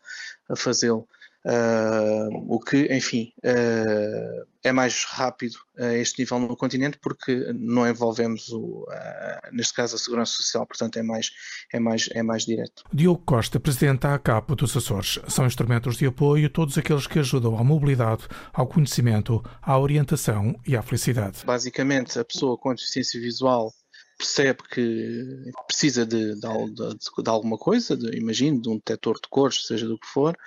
a 0.50 0.56
fazê-lo. 0.56 1.08
Uh, 1.46 2.30
o 2.48 2.58
que, 2.58 2.86
enfim, 2.86 3.34
uh, 3.40 4.48
é 4.64 4.72
mais 4.72 5.04
rápido 5.04 5.58
a 5.78 5.94
este 5.94 6.22
nível 6.22 6.40
no 6.40 6.56
continente 6.56 6.98
porque 7.02 7.52
não 7.54 7.86
envolvemos, 7.86 8.48
o, 8.50 8.86
uh, 8.88 9.52
neste 9.52 9.74
caso, 9.74 9.96
a 9.96 10.00
Segurança 10.00 10.32
Social, 10.32 10.66
portanto 10.66 10.98
é 10.98 11.04
mais, 11.04 11.32
é 11.74 11.80
mais, 11.82 12.10
é 12.14 12.24
mais 12.24 12.46
direto. 12.46 12.84
Diogo 12.94 13.22
Costa, 13.26 13.60
Presidente 13.60 14.02
da 14.02 14.14
ACAP 14.14 14.56
dos 14.56 14.76
Açores. 14.78 15.20
São 15.28 15.46
instrumentos 15.46 15.98
de 15.98 16.06
apoio 16.06 16.50
todos 16.50 16.78
aqueles 16.78 17.08
que 17.08 17.20
ajudam 17.20 17.58
à 17.58 17.64
mobilidade, 17.64 18.26
ao 18.54 18.66
conhecimento, 18.66 19.44
à 19.62 19.78
orientação 19.78 20.56
e 20.66 20.78
à 20.78 20.82
felicidade. 20.82 21.40
Basicamente, 21.46 22.18
a 22.18 22.24
pessoa 22.24 22.58
com 22.58 22.74
deficiência 22.74 23.20
visual 23.20 23.74
percebe 24.18 24.64
que 24.72 25.52
precisa 25.68 26.06
de, 26.06 26.36
de, 26.36 26.74
de, 26.74 27.24
de 27.24 27.30
alguma 27.30 27.58
coisa, 27.58 27.98
imagino, 28.14 28.62
de 28.62 28.70
um 28.70 28.76
detector 28.76 29.16
de 29.16 29.28
cores, 29.30 29.68
seja 29.68 29.86
do 29.86 30.00
que 30.00 30.08
for, 30.08 30.38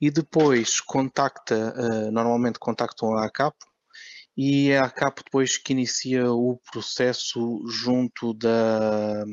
e 0.00 0.10
depois 0.10 0.80
contacta, 0.80 1.74
uh, 1.76 2.10
normalmente 2.10 2.58
contactam 2.58 3.16
a 3.16 3.26
ACAP 3.26 3.56
e 4.36 4.70
é 4.70 4.78
a 4.78 4.90
CAP 4.90 5.22
depois 5.24 5.56
que 5.56 5.72
inicia 5.72 6.30
o 6.30 6.60
processo 6.70 7.64
junto 7.66 8.34
da, 8.34 9.24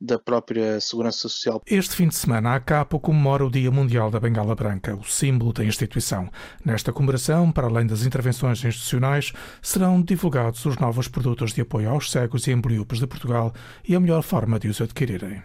da 0.00 0.18
própria 0.18 0.80
Segurança 0.80 1.18
Social. 1.18 1.60
Este 1.66 1.94
fim 1.94 2.08
de 2.08 2.14
semana, 2.14 2.54
a 2.54 2.60
CAPO 2.60 2.98
comemora 2.98 3.44
o 3.44 3.50
Dia 3.50 3.70
Mundial 3.70 4.10
da 4.10 4.18
Bengala 4.18 4.54
Branca, 4.54 4.96
o 4.96 5.04
símbolo 5.04 5.52
da 5.52 5.62
instituição. 5.62 6.30
Nesta 6.64 6.92
comemoração, 6.92 7.52
para 7.52 7.66
além 7.66 7.86
das 7.86 8.06
intervenções 8.06 8.64
institucionais, 8.64 9.32
serão 9.60 10.00
divulgados 10.00 10.64
os 10.64 10.78
novos 10.78 11.08
produtos 11.08 11.52
de 11.52 11.60
apoio 11.60 11.90
aos 11.90 12.10
cegos 12.10 12.46
e 12.46 12.52
embriopes 12.52 13.00
de 13.00 13.06
Portugal 13.06 13.52
e 13.86 13.94
a 13.94 14.00
melhor 14.00 14.22
forma 14.22 14.58
de 14.58 14.68
os 14.68 14.80
adquirirem. 14.80 15.42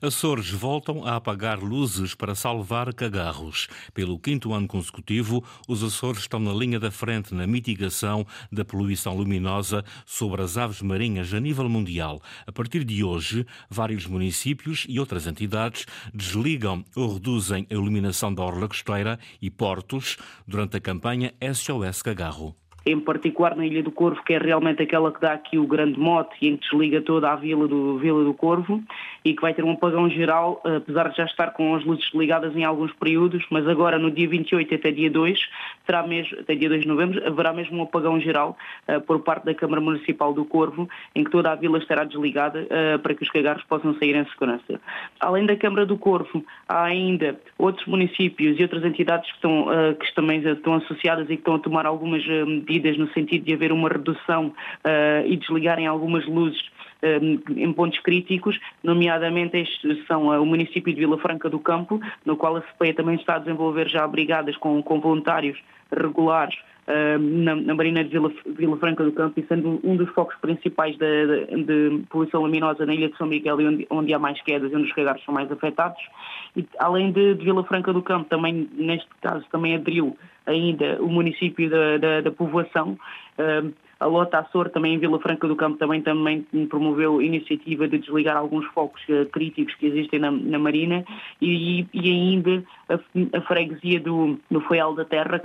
Açores 0.00 0.50
voltam 0.50 1.06
a 1.06 1.16
apagar 1.16 1.58
luzes 1.58 2.14
para 2.14 2.34
salvar 2.34 2.92
cagarros. 2.94 3.68
Pelo 3.92 4.18
quinto 4.18 4.52
ano 4.52 4.68
consecutivo, 4.68 5.44
os 5.66 5.82
Açores 5.82 6.20
estão 6.20 6.38
na 6.38 6.52
linha 6.52 6.78
da 6.78 6.90
frente 6.90 7.34
na 7.34 7.46
mitigação 7.46 8.26
da 8.50 8.64
poluição 8.64 9.16
luminosa 9.16 9.84
sobre 10.06 10.42
as 10.42 10.56
aves 10.56 10.82
marinhas 10.82 11.32
a 11.34 11.40
nível 11.40 11.68
mundial. 11.68 12.22
A 12.46 12.52
partir 12.52 12.84
de 12.84 13.02
hoje, 13.02 13.46
vários 13.68 14.06
municípios 14.06 14.86
e 14.88 15.00
outras 15.00 15.26
entidades 15.26 15.86
desligam 16.14 16.84
ou 16.94 17.14
reduzem 17.14 17.66
a 17.70 17.74
iluminação 17.74 18.32
da 18.32 18.42
orla 18.42 18.68
costeira 18.68 19.18
e 19.40 19.50
portos 19.50 20.16
durante 20.46 20.76
a 20.76 20.80
campanha 20.80 21.34
SOS 21.54 22.02
Cagarro 22.02 22.56
em 22.90 23.00
particular 23.00 23.54
na 23.54 23.66
Ilha 23.66 23.82
do 23.82 23.90
Corvo, 23.90 24.22
que 24.24 24.32
é 24.32 24.38
realmente 24.38 24.82
aquela 24.82 25.12
que 25.12 25.20
dá 25.20 25.32
aqui 25.32 25.58
o 25.58 25.66
grande 25.66 25.98
mote 25.98 26.34
e 26.40 26.48
em 26.48 26.56
que 26.56 26.68
desliga 26.68 27.00
toda 27.02 27.30
a 27.30 27.36
Vila 27.36 27.68
do, 27.68 27.98
Vila 27.98 28.24
do 28.24 28.32
Corvo 28.32 28.82
e 29.24 29.34
que 29.34 29.42
vai 29.42 29.52
ter 29.52 29.64
um 29.64 29.72
apagão 29.72 30.08
geral, 30.08 30.62
apesar 30.64 31.10
de 31.10 31.16
já 31.16 31.24
estar 31.24 31.52
com 31.52 31.74
as 31.74 31.84
luzes 31.84 32.08
ligadas 32.14 32.56
em 32.56 32.64
alguns 32.64 32.92
períodos, 32.92 33.44
mas 33.50 33.66
agora 33.68 33.98
no 33.98 34.10
dia 34.10 34.28
28 34.28 34.74
até 34.74 34.90
dia 34.90 35.10
2, 35.10 35.38
terá 35.88 36.06
mesmo, 36.06 36.38
até 36.38 36.54
dia 36.54 36.68
2 36.68 36.82
de 36.82 36.86
novembro, 36.86 37.26
haverá 37.26 37.50
mesmo 37.50 37.78
um 37.78 37.82
apagão 37.82 38.20
geral 38.20 38.58
uh, 38.86 39.00
por 39.00 39.20
parte 39.20 39.46
da 39.46 39.54
Câmara 39.54 39.80
Municipal 39.80 40.34
do 40.34 40.44
Corvo, 40.44 40.86
em 41.14 41.24
que 41.24 41.30
toda 41.30 41.50
a 41.50 41.54
vila 41.54 41.78
estará 41.78 42.04
desligada 42.04 42.60
uh, 42.60 42.98
para 42.98 43.14
que 43.14 43.22
os 43.22 43.30
cagarros 43.30 43.64
possam 43.64 43.94
sair 43.94 44.14
em 44.14 44.26
segurança. 44.26 44.78
Além 45.18 45.46
da 45.46 45.56
Câmara 45.56 45.86
do 45.86 45.96
Corvo, 45.96 46.44
há 46.68 46.84
ainda 46.84 47.40
outros 47.56 47.86
municípios 47.86 48.60
e 48.60 48.62
outras 48.62 48.84
entidades 48.84 49.30
que, 49.30 49.36
estão, 49.36 49.62
uh, 49.62 49.94
que 49.94 50.14
também 50.14 50.46
estão 50.46 50.74
associadas 50.74 51.24
e 51.24 51.28
que 51.28 51.40
estão 51.40 51.54
a 51.54 51.58
tomar 51.58 51.86
algumas 51.86 52.22
medidas 52.26 52.98
no 52.98 53.10
sentido 53.12 53.46
de 53.46 53.54
haver 53.54 53.72
uma 53.72 53.88
redução 53.88 54.52
e 55.26 55.36
desligarem 55.36 55.86
algumas 55.86 56.26
luzes 56.26 56.60
em 57.02 57.72
pontos 57.72 57.98
críticos, 58.00 58.58
nomeadamente 58.82 59.64
são 60.06 60.28
o 60.28 60.46
município 60.46 60.92
de 60.92 61.00
Vila 61.00 61.18
Franca 61.18 61.48
do 61.48 61.58
Campo, 61.58 62.00
no 62.24 62.36
qual 62.36 62.56
a 62.56 62.60
CPEA 62.62 62.94
também 62.94 63.14
está 63.16 63.36
a 63.36 63.38
desenvolver 63.38 63.88
já 63.88 64.06
brigadas 64.06 64.56
com, 64.56 64.82
com 64.82 65.00
voluntários 65.00 65.58
regulares 65.90 66.56
na, 67.20 67.54
na, 67.54 67.74
Marina 67.74 68.02
de 68.02 68.10
Vila, 68.10 68.32
Vila, 68.46 68.76
Franca 68.78 69.04
do 69.04 69.12
Campo 69.12 69.38
e 69.38 69.46
sendo 69.46 69.78
um 69.84 69.94
dos 69.94 70.08
focos 70.10 70.34
principais 70.40 70.96
de, 70.96 71.46
de, 71.46 71.64
de, 71.64 72.02
poluição 72.08 72.40
luminosa 72.40 72.86
na 72.86 72.94
Ilha 72.94 73.10
de 73.10 73.16
São 73.18 73.26
Miguel, 73.26 73.58
onde, 73.58 73.86
onde 73.90 74.14
há 74.14 74.18
mais 74.18 74.40
quedas 74.40 74.72
e 74.72 74.76
onde 74.76 74.86
os 74.86 74.96
regares 74.96 75.22
são 75.24 75.34
mais 75.34 75.52
afetados. 75.52 76.00
E, 76.56 76.66
além 76.78 77.12
de, 77.12 77.34
de, 77.34 77.44
Vila 77.44 77.62
Franca 77.64 77.92
do 77.92 78.02
Campo, 78.02 78.28
também, 78.30 78.68
neste 78.72 79.08
caso, 79.20 79.44
também 79.52 79.74
aderiu 79.74 80.16
ainda 80.46 80.96
o 81.02 81.08
município 81.08 81.68
da, 81.68 81.98
da, 81.98 82.20
da 82.22 82.30
povoação. 82.30 82.98
Uh, 83.38 83.72
a 84.00 84.06
Lota 84.06 84.38
Açor, 84.38 84.70
também 84.70 84.94
em 84.94 84.98
Vila 84.98 85.18
Franca 85.18 85.48
do 85.48 85.56
Campo, 85.56 85.76
também, 85.76 86.00
também 86.00 86.46
promoveu 86.68 87.20
iniciativa 87.20 87.88
de 87.88 87.98
desligar 87.98 88.36
alguns 88.36 88.64
focos 88.66 89.02
uh, 89.08 89.26
críticos 89.26 89.74
que 89.74 89.86
existem 89.86 90.20
na, 90.20 90.30
na 90.30 90.58
Marina 90.58 91.04
e, 91.42 91.84
e, 91.92 92.10
ainda 92.10 92.64
a, 92.88 92.94
a 93.36 93.40
freguesia 93.42 93.98
do, 93.98 94.38
do 94.48 94.60
Foial 94.60 94.94
da 94.94 95.04
Terra. 95.04 95.42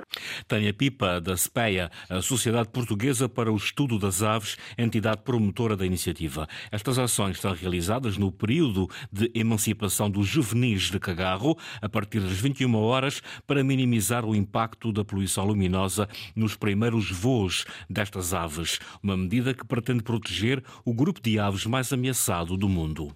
Tânia 0.47 0.73
Pipa, 0.73 1.19
da 1.19 1.35
SPEA, 1.35 1.89
a 2.09 2.21
Sociedade 2.21 2.69
Portuguesa 2.69 3.27
para 3.27 3.51
o 3.51 3.55
Estudo 3.55 3.97
das 3.97 4.21
Aves, 4.21 4.55
entidade 4.77 5.21
promotora 5.23 5.75
da 5.75 5.85
iniciativa. 5.85 6.47
Estas 6.71 6.99
ações 6.99 7.37
estão 7.37 7.53
realizadas 7.53 8.17
no 8.17 8.31
período 8.31 8.87
de 9.11 9.31
emancipação 9.33 10.11
dos 10.11 10.27
juvenis 10.27 10.91
de 10.91 10.99
Cagarro, 10.99 11.57
a 11.81 11.89
partir 11.89 12.19
das 12.19 12.39
21 12.39 12.75
horas, 12.75 13.21
para 13.47 13.63
minimizar 13.63 14.25
o 14.25 14.35
impacto 14.35 14.91
da 14.91 15.03
poluição 15.03 15.45
luminosa 15.45 16.07
nos 16.35 16.55
primeiros 16.55 17.09
voos 17.09 17.65
destas 17.89 18.33
aves 18.33 18.42
aves, 18.43 18.79
uma 19.01 19.15
medida 19.15 19.53
que 19.53 19.65
pretende 19.65 20.03
proteger 20.03 20.63
o 20.85 20.93
grupo 20.93 21.21
de 21.21 21.39
aves 21.39 21.65
mais 21.65 21.91
ameaçado 21.91 22.57
do 22.57 22.67
mundo. 22.67 23.11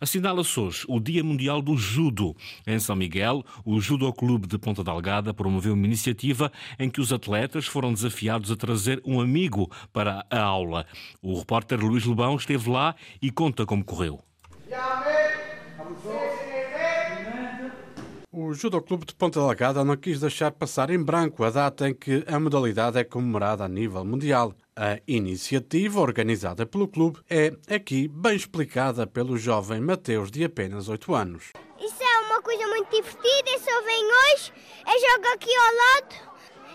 Assinala-se 0.00 0.60
hoje 0.60 0.84
o 0.88 1.00
Dia 1.00 1.24
Mundial 1.24 1.62
do 1.62 1.76
Judo. 1.76 2.36
Em 2.66 2.78
São 2.78 2.94
Miguel, 2.94 3.44
o 3.64 3.80
Judo 3.80 4.12
Clube 4.12 4.46
de 4.46 4.58
Ponta 4.58 4.84
Delgada 4.84 5.32
promoveu 5.32 5.72
uma 5.72 5.86
iniciativa 5.86 6.52
em 6.78 6.90
que 6.90 7.00
os 7.00 7.12
atletas 7.12 7.66
foram 7.66 7.92
desafiados 7.92 8.50
a 8.50 8.56
trazer 8.56 9.00
um 9.04 9.20
amigo 9.20 9.70
para 9.92 10.24
a 10.30 10.40
aula. 10.40 10.86
O 11.22 11.38
repórter 11.38 11.80
Luís 11.80 12.04
Lebão 12.04 12.36
esteve 12.36 12.68
lá 12.68 12.94
e 13.22 13.30
conta 13.30 13.64
como 13.64 13.84
correu. 13.84 14.20
O 18.38 18.52
Judo 18.52 18.82
Clube 18.82 19.06
de 19.06 19.14
Ponta 19.14 19.40
Delgada 19.40 19.82
não 19.82 19.96
quis 19.96 20.20
deixar 20.20 20.50
passar 20.50 20.90
em 20.90 21.02
branco 21.02 21.42
a 21.42 21.48
data 21.48 21.88
em 21.88 21.94
que 21.94 22.22
a 22.26 22.38
modalidade 22.38 22.98
é 22.98 23.02
comemorada 23.02 23.64
a 23.64 23.68
nível 23.68 24.04
mundial. 24.04 24.52
A 24.76 25.00
iniciativa, 25.08 25.98
organizada 26.00 26.66
pelo 26.66 26.86
clube, 26.86 27.18
é 27.30 27.54
aqui 27.74 28.06
bem 28.06 28.36
explicada 28.36 29.06
pelo 29.06 29.38
jovem 29.38 29.80
Mateus, 29.80 30.30
de 30.30 30.44
apenas 30.44 30.86
8 30.86 31.14
anos. 31.14 31.54
Isso 31.80 32.02
é 32.02 32.20
uma 32.26 32.42
coisa 32.42 32.66
muito 32.66 32.90
divertida, 32.90 33.50
eu 33.52 33.58
só 33.58 33.82
venho 33.82 34.06
hoje, 34.06 34.52
eu 34.86 35.00
jogo 35.00 35.28
aqui 35.32 35.56
ao 35.56 35.74
lado 35.74 36.14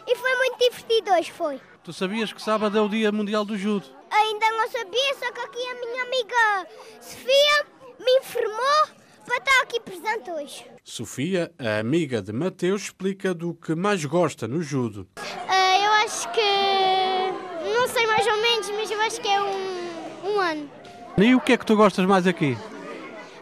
e 0.08 0.16
foi 0.16 0.36
muito 0.38 0.58
divertido 0.58 1.12
hoje, 1.12 1.32
foi. 1.32 1.62
Tu 1.84 1.94
sabias 1.94 2.34
que 2.34 2.42
sábado 2.42 2.76
é 2.76 2.82
o 2.82 2.90
Dia 2.90 3.12
Mundial 3.12 3.46
do 3.46 3.56
Judo? 3.56 3.86
Ainda 4.10 4.50
não 4.50 4.68
sabia, 4.68 5.14
só 5.14 5.32
que 5.32 5.42
aqui 5.42 5.70
a 5.70 5.76
minha 5.76 6.04
amiga 6.06 6.68
Sofia 7.00 7.68
me 8.00 8.18
informou 8.18 9.01
para 9.32 9.38
estar 9.38 9.64
aqui 9.64 9.80
presente 9.80 10.30
hoje. 10.30 10.66
Sofia, 10.84 11.52
a 11.58 11.80
amiga 11.80 12.22
de 12.22 12.34
Mateus, 12.34 12.84
explica 12.84 13.34
do 13.34 13.54
que 13.54 13.74
mais 13.76 14.04
gosta 14.04 14.46
no 14.46 14.62
judo. 14.62 15.08
Uh, 15.18 15.84
eu 15.86 15.92
acho 16.04 16.30
que 16.34 17.72
não 17.74 17.88
sei 17.88 18.06
mais 18.08 18.28
ou 18.28 18.42
menos, 18.42 18.70
mas 18.72 18.92
eu 18.92 19.02
acho 19.02 19.22
que 19.22 19.28
é 19.30 19.42
um, 19.42 20.32
um 20.32 20.40
ano. 20.40 20.70
E 21.18 21.34
o 21.34 21.40
que 21.40 21.54
é 21.54 21.58
que 21.58 21.66
tu 21.66 21.78
gostas 21.78 22.06
mais 22.06 22.28
aqui? 22.28 22.58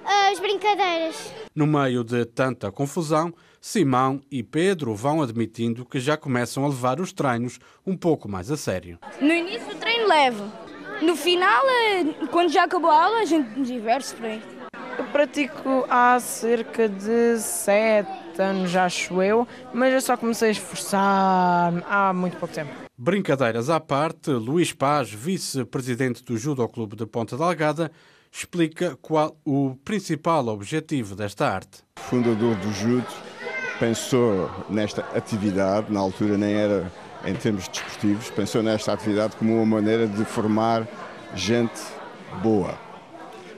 Uh, 0.04 0.32
as 0.32 0.40
brincadeiras. 0.40 1.34
No 1.56 1.66
meio 1.66 2.04
de 2.04 2.24
tanta 2.24 2.72
confusão, 2.72 3.34
Simão 3.60 4.22
e 4.30 4.44
Pedro 4.44 4.94
vão 4.94 5.24
admitindo 5.24 5.86
que 5.86 6.00
já 6.00 6.16
começam 6.16 6.66
a 6.66 6.68
levar 6.68 7.00
os 7.00 7.12
treinos 7.12 7.60
um 7.86 7.98
pouco 7.98 8.30
mais 8.30 8.52
a 8.52 8.58
sério. 8.58 9.00
No 9.20 9.34
início 9.34 9.68
o 9.72 9.76
treino 9.76 10.08
leva. 10.08 10.70
No 11.02 11.16
final, 11.16 11.64
eh, 11.66 12.28
quando 12.30 12.52
já 12.52 12.66
acabou 12.66 12.92
a 12.92 13.06
aula, 13.06 13.20
a 13.22 13.26
gente 13.26 13.62
diverte-se 13.62 14.16
por 14.16 14.26
aí. 14.26 14.59
Pratico 15.12 15.86
há 15.90 16.20
cerca 16.20 16.88
de 16.88 17.40
sete 17.40 18.40
anos, 18.40 18.76
acho 18.76 19.22
eu, 19.22 19.48
mas 19.74 19.94
eu 19.94 20.02
só 20.02 20.16
comecei 20.16 20.50
a 20.50 20.52
esforçar 20.52 21.74
há 21.90 22.14
muito 22.14 22.38
pouco 22.38 22.54
tempo. 22.54 22.72
Brincadeiras 22.98 23.70
à 23.70 23.80
parte, 23.80 24.30
Luís 24.30 24.72
Paz, 24.72 25.12
vice-presidente 25.12 26.24
do 26.24 26.38
Judo 26.38 26.68
Clube 26.70 26.96
de 26.96 27.06
Ponta 27.06 27.36
Delgada, 27.36 27.92
explica 28.32 28.98
qual 29.02 29.36
o 29.44 29.76
principal 29.84 30.48
objetivo 30.48 31.16
desta 31.16 31.50
arte. 31.50 31.84
O 31.98 32.02
fundador 32.02 32.56
do 32.56 32.72
Judo 32.72 33.08
pensou 33.80 34.50
nesta 34.70 35.02
atividade, 35.16 35.92
na 35.92 36.00
altura 36.00 36.38
nem 36.38 36.54
era 36.54 36.92
em 37.26 37.34
termos 37.34 37.68
desportivos, 37.68 38.30
pensou 38.30 38.62
nesta 38.62 38.94
atividade 38.94 39.36
como 39.36 39.56
uma 39.56 39.66
maneira 39.66 40.08
de 40.08 40.24
formar 40.24 40.88
gente 41.34 41.82
boa, 42.42 42.78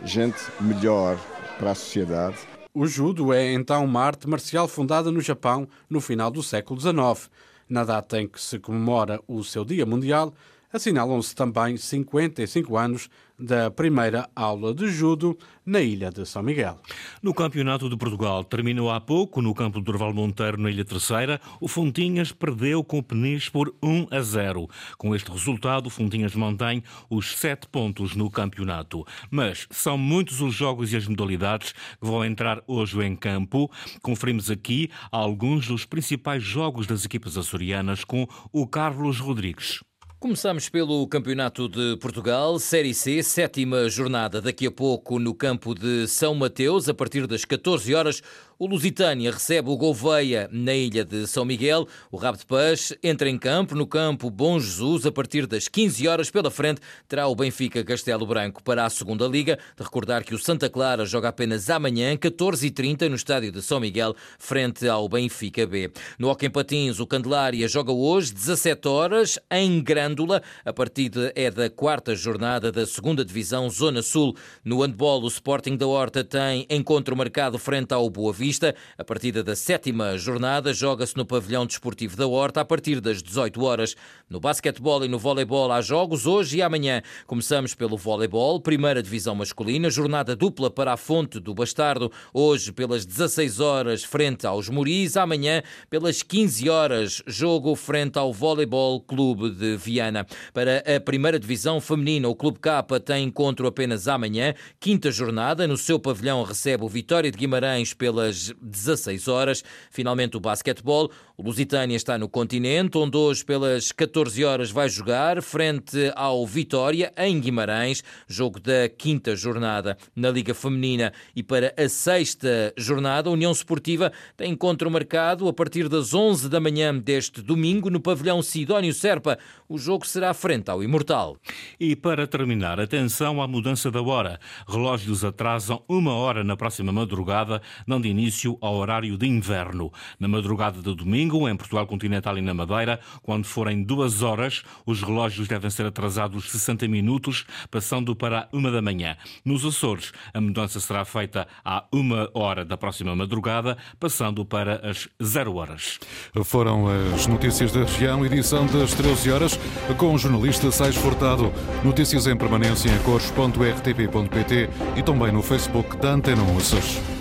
gente 0.04 0.40
melhor 0.60 1.18
para 1.62 1.72
a 1.72 1.76
sociedade. 1.76 2.38
O 2.74 2.88
judo 2.88 3.32
é 3.32 3.54
então 3.54 3.86
uma 3.86 4.02
arte 4.02 4.28
marcial 4.28 4.68
fundada 4.68 5.12
no 5.12 5.22
Japão 5.22 5.68
no 5.88 6.02
final 6.02 6.32
do 6.32 6.42
século 6.42 6.82
XIX. 6.82 7.30
Na 7.70 7.84
data 7.84 8.20
em 8.20 8.28
que 8.28 8.42
se 8.42 8.58
comemora 8.58 9.22
o 9.28 9.44
seu 9.44 9.64
Dia 9.64 9.86
Mundial, 9.86 10.34
assinalam-se 10.74 11.36
também 11.36 11.78
55 11.78 12.76
anos 12.76 13.10
da 13.42 13.72
primeira 13.72 14.30
aula 14.36 14.74
de 14.74 14.88
judo 14.88 15.38
na 15.66 15.82
ilha 15.82 16.12
de 16.12 16.26
São 16.26 16.44
Miguel. 16.44 16.80
No 17.22 17.34
Campeonato 17.34 17.90
de 17.90 17.98
Portugal, 17.98 18.44
terminou 18.44 18.92
há 18.92 19.02
pouco 19.02 19.42
no 19.42 19.54
campo 19.54 19.80
do 19.80 19.86
Durval 19.86 20.14
Monteiro, 20.14 20.60
na 20.60 20.70
Ilha 20.70 20.86
Terceira, 20.86 21.42
o 21.60 21.68
Fontinhas 21.68 22.32
perdeu 22.32 22.84
com 22.84 23.00
o 23.00 23.04
Peniche 23.04 23.50
por 23.50 23.74
1 23.82 24.08
a 24.12 24.22
0. 24.22 24.68
Com 24.98 25.16
este 25.16 25.32
resultado, 25.32 25.88
o 25.88 25.90
Fontinhas 25.90 26.36
mantém 26.36 26.84
os 27.10 27.38
sete 27.38 27.68
pontos 27.68 28.16
no 28.16 28.30
campeonato. 28.30 29.06
Mas 29.30 29.68
são 29.72 29.98
muitos 29.98 30.42
os 30.42 30.54
jogos 30.54 30.94
e 30.94 30.98
as 30.98 31.08
modalidades 31.08 31.72
que 31.72 32.06
vão 32.06 32.24
entrar 32.24 32.62
hoje 32.68 33.02
em 33.02 33.16
campo. 33.16 33.72
Conferimos 34.02 34.52
aqui 34.52 34.90
alguns 35.12 35.68
dos 35.68 35.86
principais 35.86 36.44
jogos 36.44 36.86
das 36.86 37.06
equipas 37.06 37.38
açorianas 37.38 38.04
com 38.04 38.28
o 38.52 38.68
Carlos 38.68 39.20
Rodrigues. 39.20 39.82
Começamos 40.22 40.70
pelo 40.70 41.08
Campeonato 41.08 41.68
de 41.68 41.98
Portugal, 41.98 42.60
Série 42.60 42.94
C, 42.94 43.24
sétima 43.24 43.90
jornada. 43.90 44.40
Daqui 44.40 44.68
a 44.68 44.72
pouco, 44.72 45.18
no 45.18 45.34
campo 45.34 45.74
de 45.74 46.08
São 46.08 46.36
Mateus, 46.36 46.88
a 46.88 46.94
partir 46.94 47.26
das 47.26 47.44
14 47.44 47.96
horas, 47.96 48.22
O 48.62 48.68
Lusitânia 48.68 49.32
recebe 49.32 49.72
o 49.72 49.76
Gouveia 49.76 50.48
na 50.52 50.72
ilha 50.72 51.04
de 51.04 51.26
São 51.26 51.44
Miguel. 51.44 51.88
O 52.12 52.16
Rabo 52.16 52.38
de 52.38 52.46
Peixe 52.46 52.96
entra 53.02 53.28
em 53.28 53.36
campo, 53.36 53.74
no 53.74 53.88
campo 53.88 54.30
Bom 54.30 54.60
Jesus, 54.60 55.04
a 55.04 55.12
partir 55.12 55.48
das 55.48 55.68
15 55.68 56.08
horas 56.08 56.30
pela 56.30 56.52
frente, 56.52 56.80
terá 57.08 57.28
o 57.28 57.34
Benfica 57.34 57.84
Castelo 57.84 58.24
Branco 58.24 58.62
para 58.62 58.86
a 58.86 58.90
segunda 58.92 59.26
Liga. 59.26 59.58
De 59.76 59.84
recordar 59.84 60.24
que 60.24 60.36
o 60.36 60.38
Santa 60.38 60.70
Clara 60.70 61.08
joga 61.08 61.30
apenas 61.30 61.72
amanhã, 61.72 62.16
14h30, 62.16 63.10
no 63.10 63.16
estádio 63.16 63.52
de 63.52 63.64
São 63.64 63.80
Miguel, 63.80 64.14
frente 64.38 64.88
ao 64.88 65.10
Benfica 65.10 65.66
B. 65.66 65.92
No 66.20 66.30
Hockey 66.30 66.48
Patins, 66.48 67.00
o 67.00 67.08
Candelária 67.08 67.68
joga 67.68 67.92
hoje, 67.92 68.32
17 68.32 68.88
horas, 68.88 69.40
em 69.50 69.82
Grândola. 69.82 70.40
A 70.64 70.72
partida 70.72 71.34
é 71.36 71.50
da 71.50 71.68
quarta 71.68 72.16
jornada 72.16 72.72
da 72.72 72.86
segunda 72.86 73.26
Divisão 73.26 73.68
Zona 73.72 74.04
Sul. 74.04 74.36
No 74.64 74.84
handball, 74.84 75.24
o 75.24 75.28
Sporting 75.28 75.76
da 75.78 75.88
Horta 75.88 76.24
tem 76.24 76.68
encontro 76.70 77.18
marcado 77.18 77.58
frente 77.58 77.92
ao 77.92 78.08
Boa 78.08 78.32
Vista. 78.32 78.51
A 78.98 79.04
partida 79.04 79.44
da 79.44 79.56
sétima 79.56 80.18
jornada 80.18 80.74
joga-se 80.74 81.16
no 81.16 81.26
pavilhão 81.26 81.66
desportivo 81.66 82.18
da 82.18 82.28
Horta 82.28 82.62
a 82.62 82.66
partir 82.66 83.00
das 83.00 83.24
18 83.24 83.64
horas. 83.64 83.96
No 84.30 84.40
basquetebol 84.40 85.06
e 85.06 85.08
no 85.08 85.18
voleibol 85.18 85.72
há 85.72 85.82
jogos 85.82 86.26
hoje 86.26 86.58
e 86.58 86.62
amanhã. 86.62 87.02
Começamos 87.26 87.74
pelo 87.74 87.96
voleibol, 87.96 88.60
primeira 88.60 89.02
divisão 89.02 89.36
masculina, 89.36 89.90
jornada 89.90 90.36
dupla 90.36 90.70
para 90.70 90.94
a 90.94 90.98
Fonte 90.98 91.40
do 91.40 91.54
Bastardo, 91.54 92.12
hoje 92.34 92.72
pelas 92.72 93.06
16 93.06 93.60
horas 93.60 94.04
frente 94.04 94.46
aos 94.46 94.68
Moris, 94.70 95.16
amanhã 95.16 95.64
pelas 95.90 96.22
15 96.22 96.70
horas, 96.70 97.24
jogo 97.28 97.76
frente 97.76 98.18
ao 98.18 98.34
Voleibol 98.34 99.02
Clube 99.02 99.52
de 99.52 99.78
Viana. 99.78 100.26
Para 100.54 100.84
a 100.96 101.00
primeira 101.00 101.40
divisão 101.40 101.80
feminina, 101.80 102.28
o 102.28 102.36
Clube 102.36 102.60
K 102.60 102.84
tem 103.04 103.26
encontro 103.26 103.68
apenas 103.68 104.08
amanhã, 104.08 104.54
quinta 104.80 105.12
jornada, 105.12 105.68
no 105.68 105.78
seu 105.78 106.00
pavilhão 106.00 106.44
recebe 106.44 106.84
o 106.84 106.90
Vitória 106.90 107.32
de 107.32 107.38
Guimarães 107.38 107.94
pelas 107.94 108.41
16 108.62 109.28
horas. 109.28 109.64
Finalmente 109.90 110.38
o 110.38 110.40
basquetebol, 110.40 111.12
o 111.38 111.44
Lusitânia 111.44 111.96
está 111.96 112.18
no 112.18 112.30
continente, 112.30 112.98
onde 112.98 113.18
hoje 113.18 113.44
pelas 113.44 113.92
14 113.92 114.44
horas 114.46 114.72
vai 114.72 114.88
jogar 114.90 115.42
frente 115.42 116.12
ao 116.16 116.46
Vitória 116.46 117.14
em 117.18 117.40
Guimarães, 117.40 118.04
jogo 118.28 118.60
da 118.60 118.88
quinta 118.90 119.36
jornada 119.36 119.98
na 120.16 120.30
Liga 120.30 120.54
Feminina 120.54 121.12
e 121.36 121.44
para 121.44 121.74
a 121.78 121.90
sexta 121.90 122.74
jornada, 122.78 123.30
a 123.30 123.34
União 123.34 123.52
Esportiva 123.52 124.12
tem 124.38 124.52
encontro 124.52 124.90
marcado 124.90 125.48
a 125.48 125.54
partir 125.54 125.90
das 125.90 126.14
11 126.14 126.50
da 126.50 126.60
manhã 126.60 126.98
deste 126.98 127.42
domingo 127.42 127.90
no 127.90 128.00
pavilhão 128.00 128.42
Sidónio 128.42 128.94
Serpa. 128.94 129.38
O 129.68 129.78
jogo 129.78 130.06
será 130.06 130.34
frente 130.34 130.70
ao 130.70 130.84
Imortal. 130.84 131.38
E 131.80 131.96
para 131.96 132.28
terminar, 132.28 132.80
atenção 132.80 133.42
à 133.42 133.48
mudança 133.48 133.90
da 133.90 134.02
hora. 134.02 134.40
Relógios 134.68 135.24
atrasam 135.24 135.84
uma 135.88 136.14
hora 136.14 136.44
na 136.44 136.56
próxima 136.56 136.92
madrugada, 136.92 137.62
dando 137.88 138.08
início 138.08 138.21
ao 138.62 138.76
horário 138.76 139.18
de 139.18 139.28
inverno. 139.28 139.92
Na 140.20 140.28
madrugada 140.28 140.82
de 140.82 140.96
domingo, 140.96 141.48
em 141.48 141.56
Portugal 141.56 141.88
Continental 141.88 142.38
e 142.38 142.42
na 142.42 142.54
Madeira, 142.54 143.00
quando 143.22 143.46
forem 143.46 143.84
duas 143.84 144.22
horas, 144.22 144.64
os 144.86 145.02
relógios 145.02 145.48
devem 145.48 145.70
ser 145.70 145.86
atrasados 145.86 146.52
60 146.52 146.88
minutos, 146.88 147.46
passando 147.70 148.16
para 148.16 148.48
uma 148.52 148.72
da 148.72 148.82
manhã. 148.82 149.16
Nos 149.44 149.66
Açores, 149.66 150.12
a 150.34 150.42
mudança 150.42 150.80
será 150.80 151.06
feita 151.06 151.48
à 151.64 151.86
uma 151.92 152.30
hora 152.34 152.64
da 152.66 152.78
próxima 152.78 153.16
madrugada, 153.16 153.78
passando 154.00 154.46
para 154.46 154.90
as 154.90 155.08
zero 155.24 155.56
horas. 155.56 156.00
Foram 156.44 156.88
as 157.14 157.28
notícias 157.28 157.72
da 157.72 157.82
região, 157.82 158.26
edição 158.26 158.66
das 158.68 158.94
13 158.94 159.32
horas, 159.32 159.60
com 159.98 160.14
o 160.14 160.18
jornalista 160.18 160.72
Sais 160.72 160.96
Furtado. 160.96 161.52
Notícias 161.84 162.28
em 162.28 162.36
permanência 162.36 162.90
em 162.90 162.98
cores.rtp.pt 163.00 164.70
e 164.96 165.04
também 165.04 165.32
no 165.32 165.42
Facebook 165.42 165.98
da 165.98 166.12
Antena 166.12 166.42
Açores. 166.58 167.21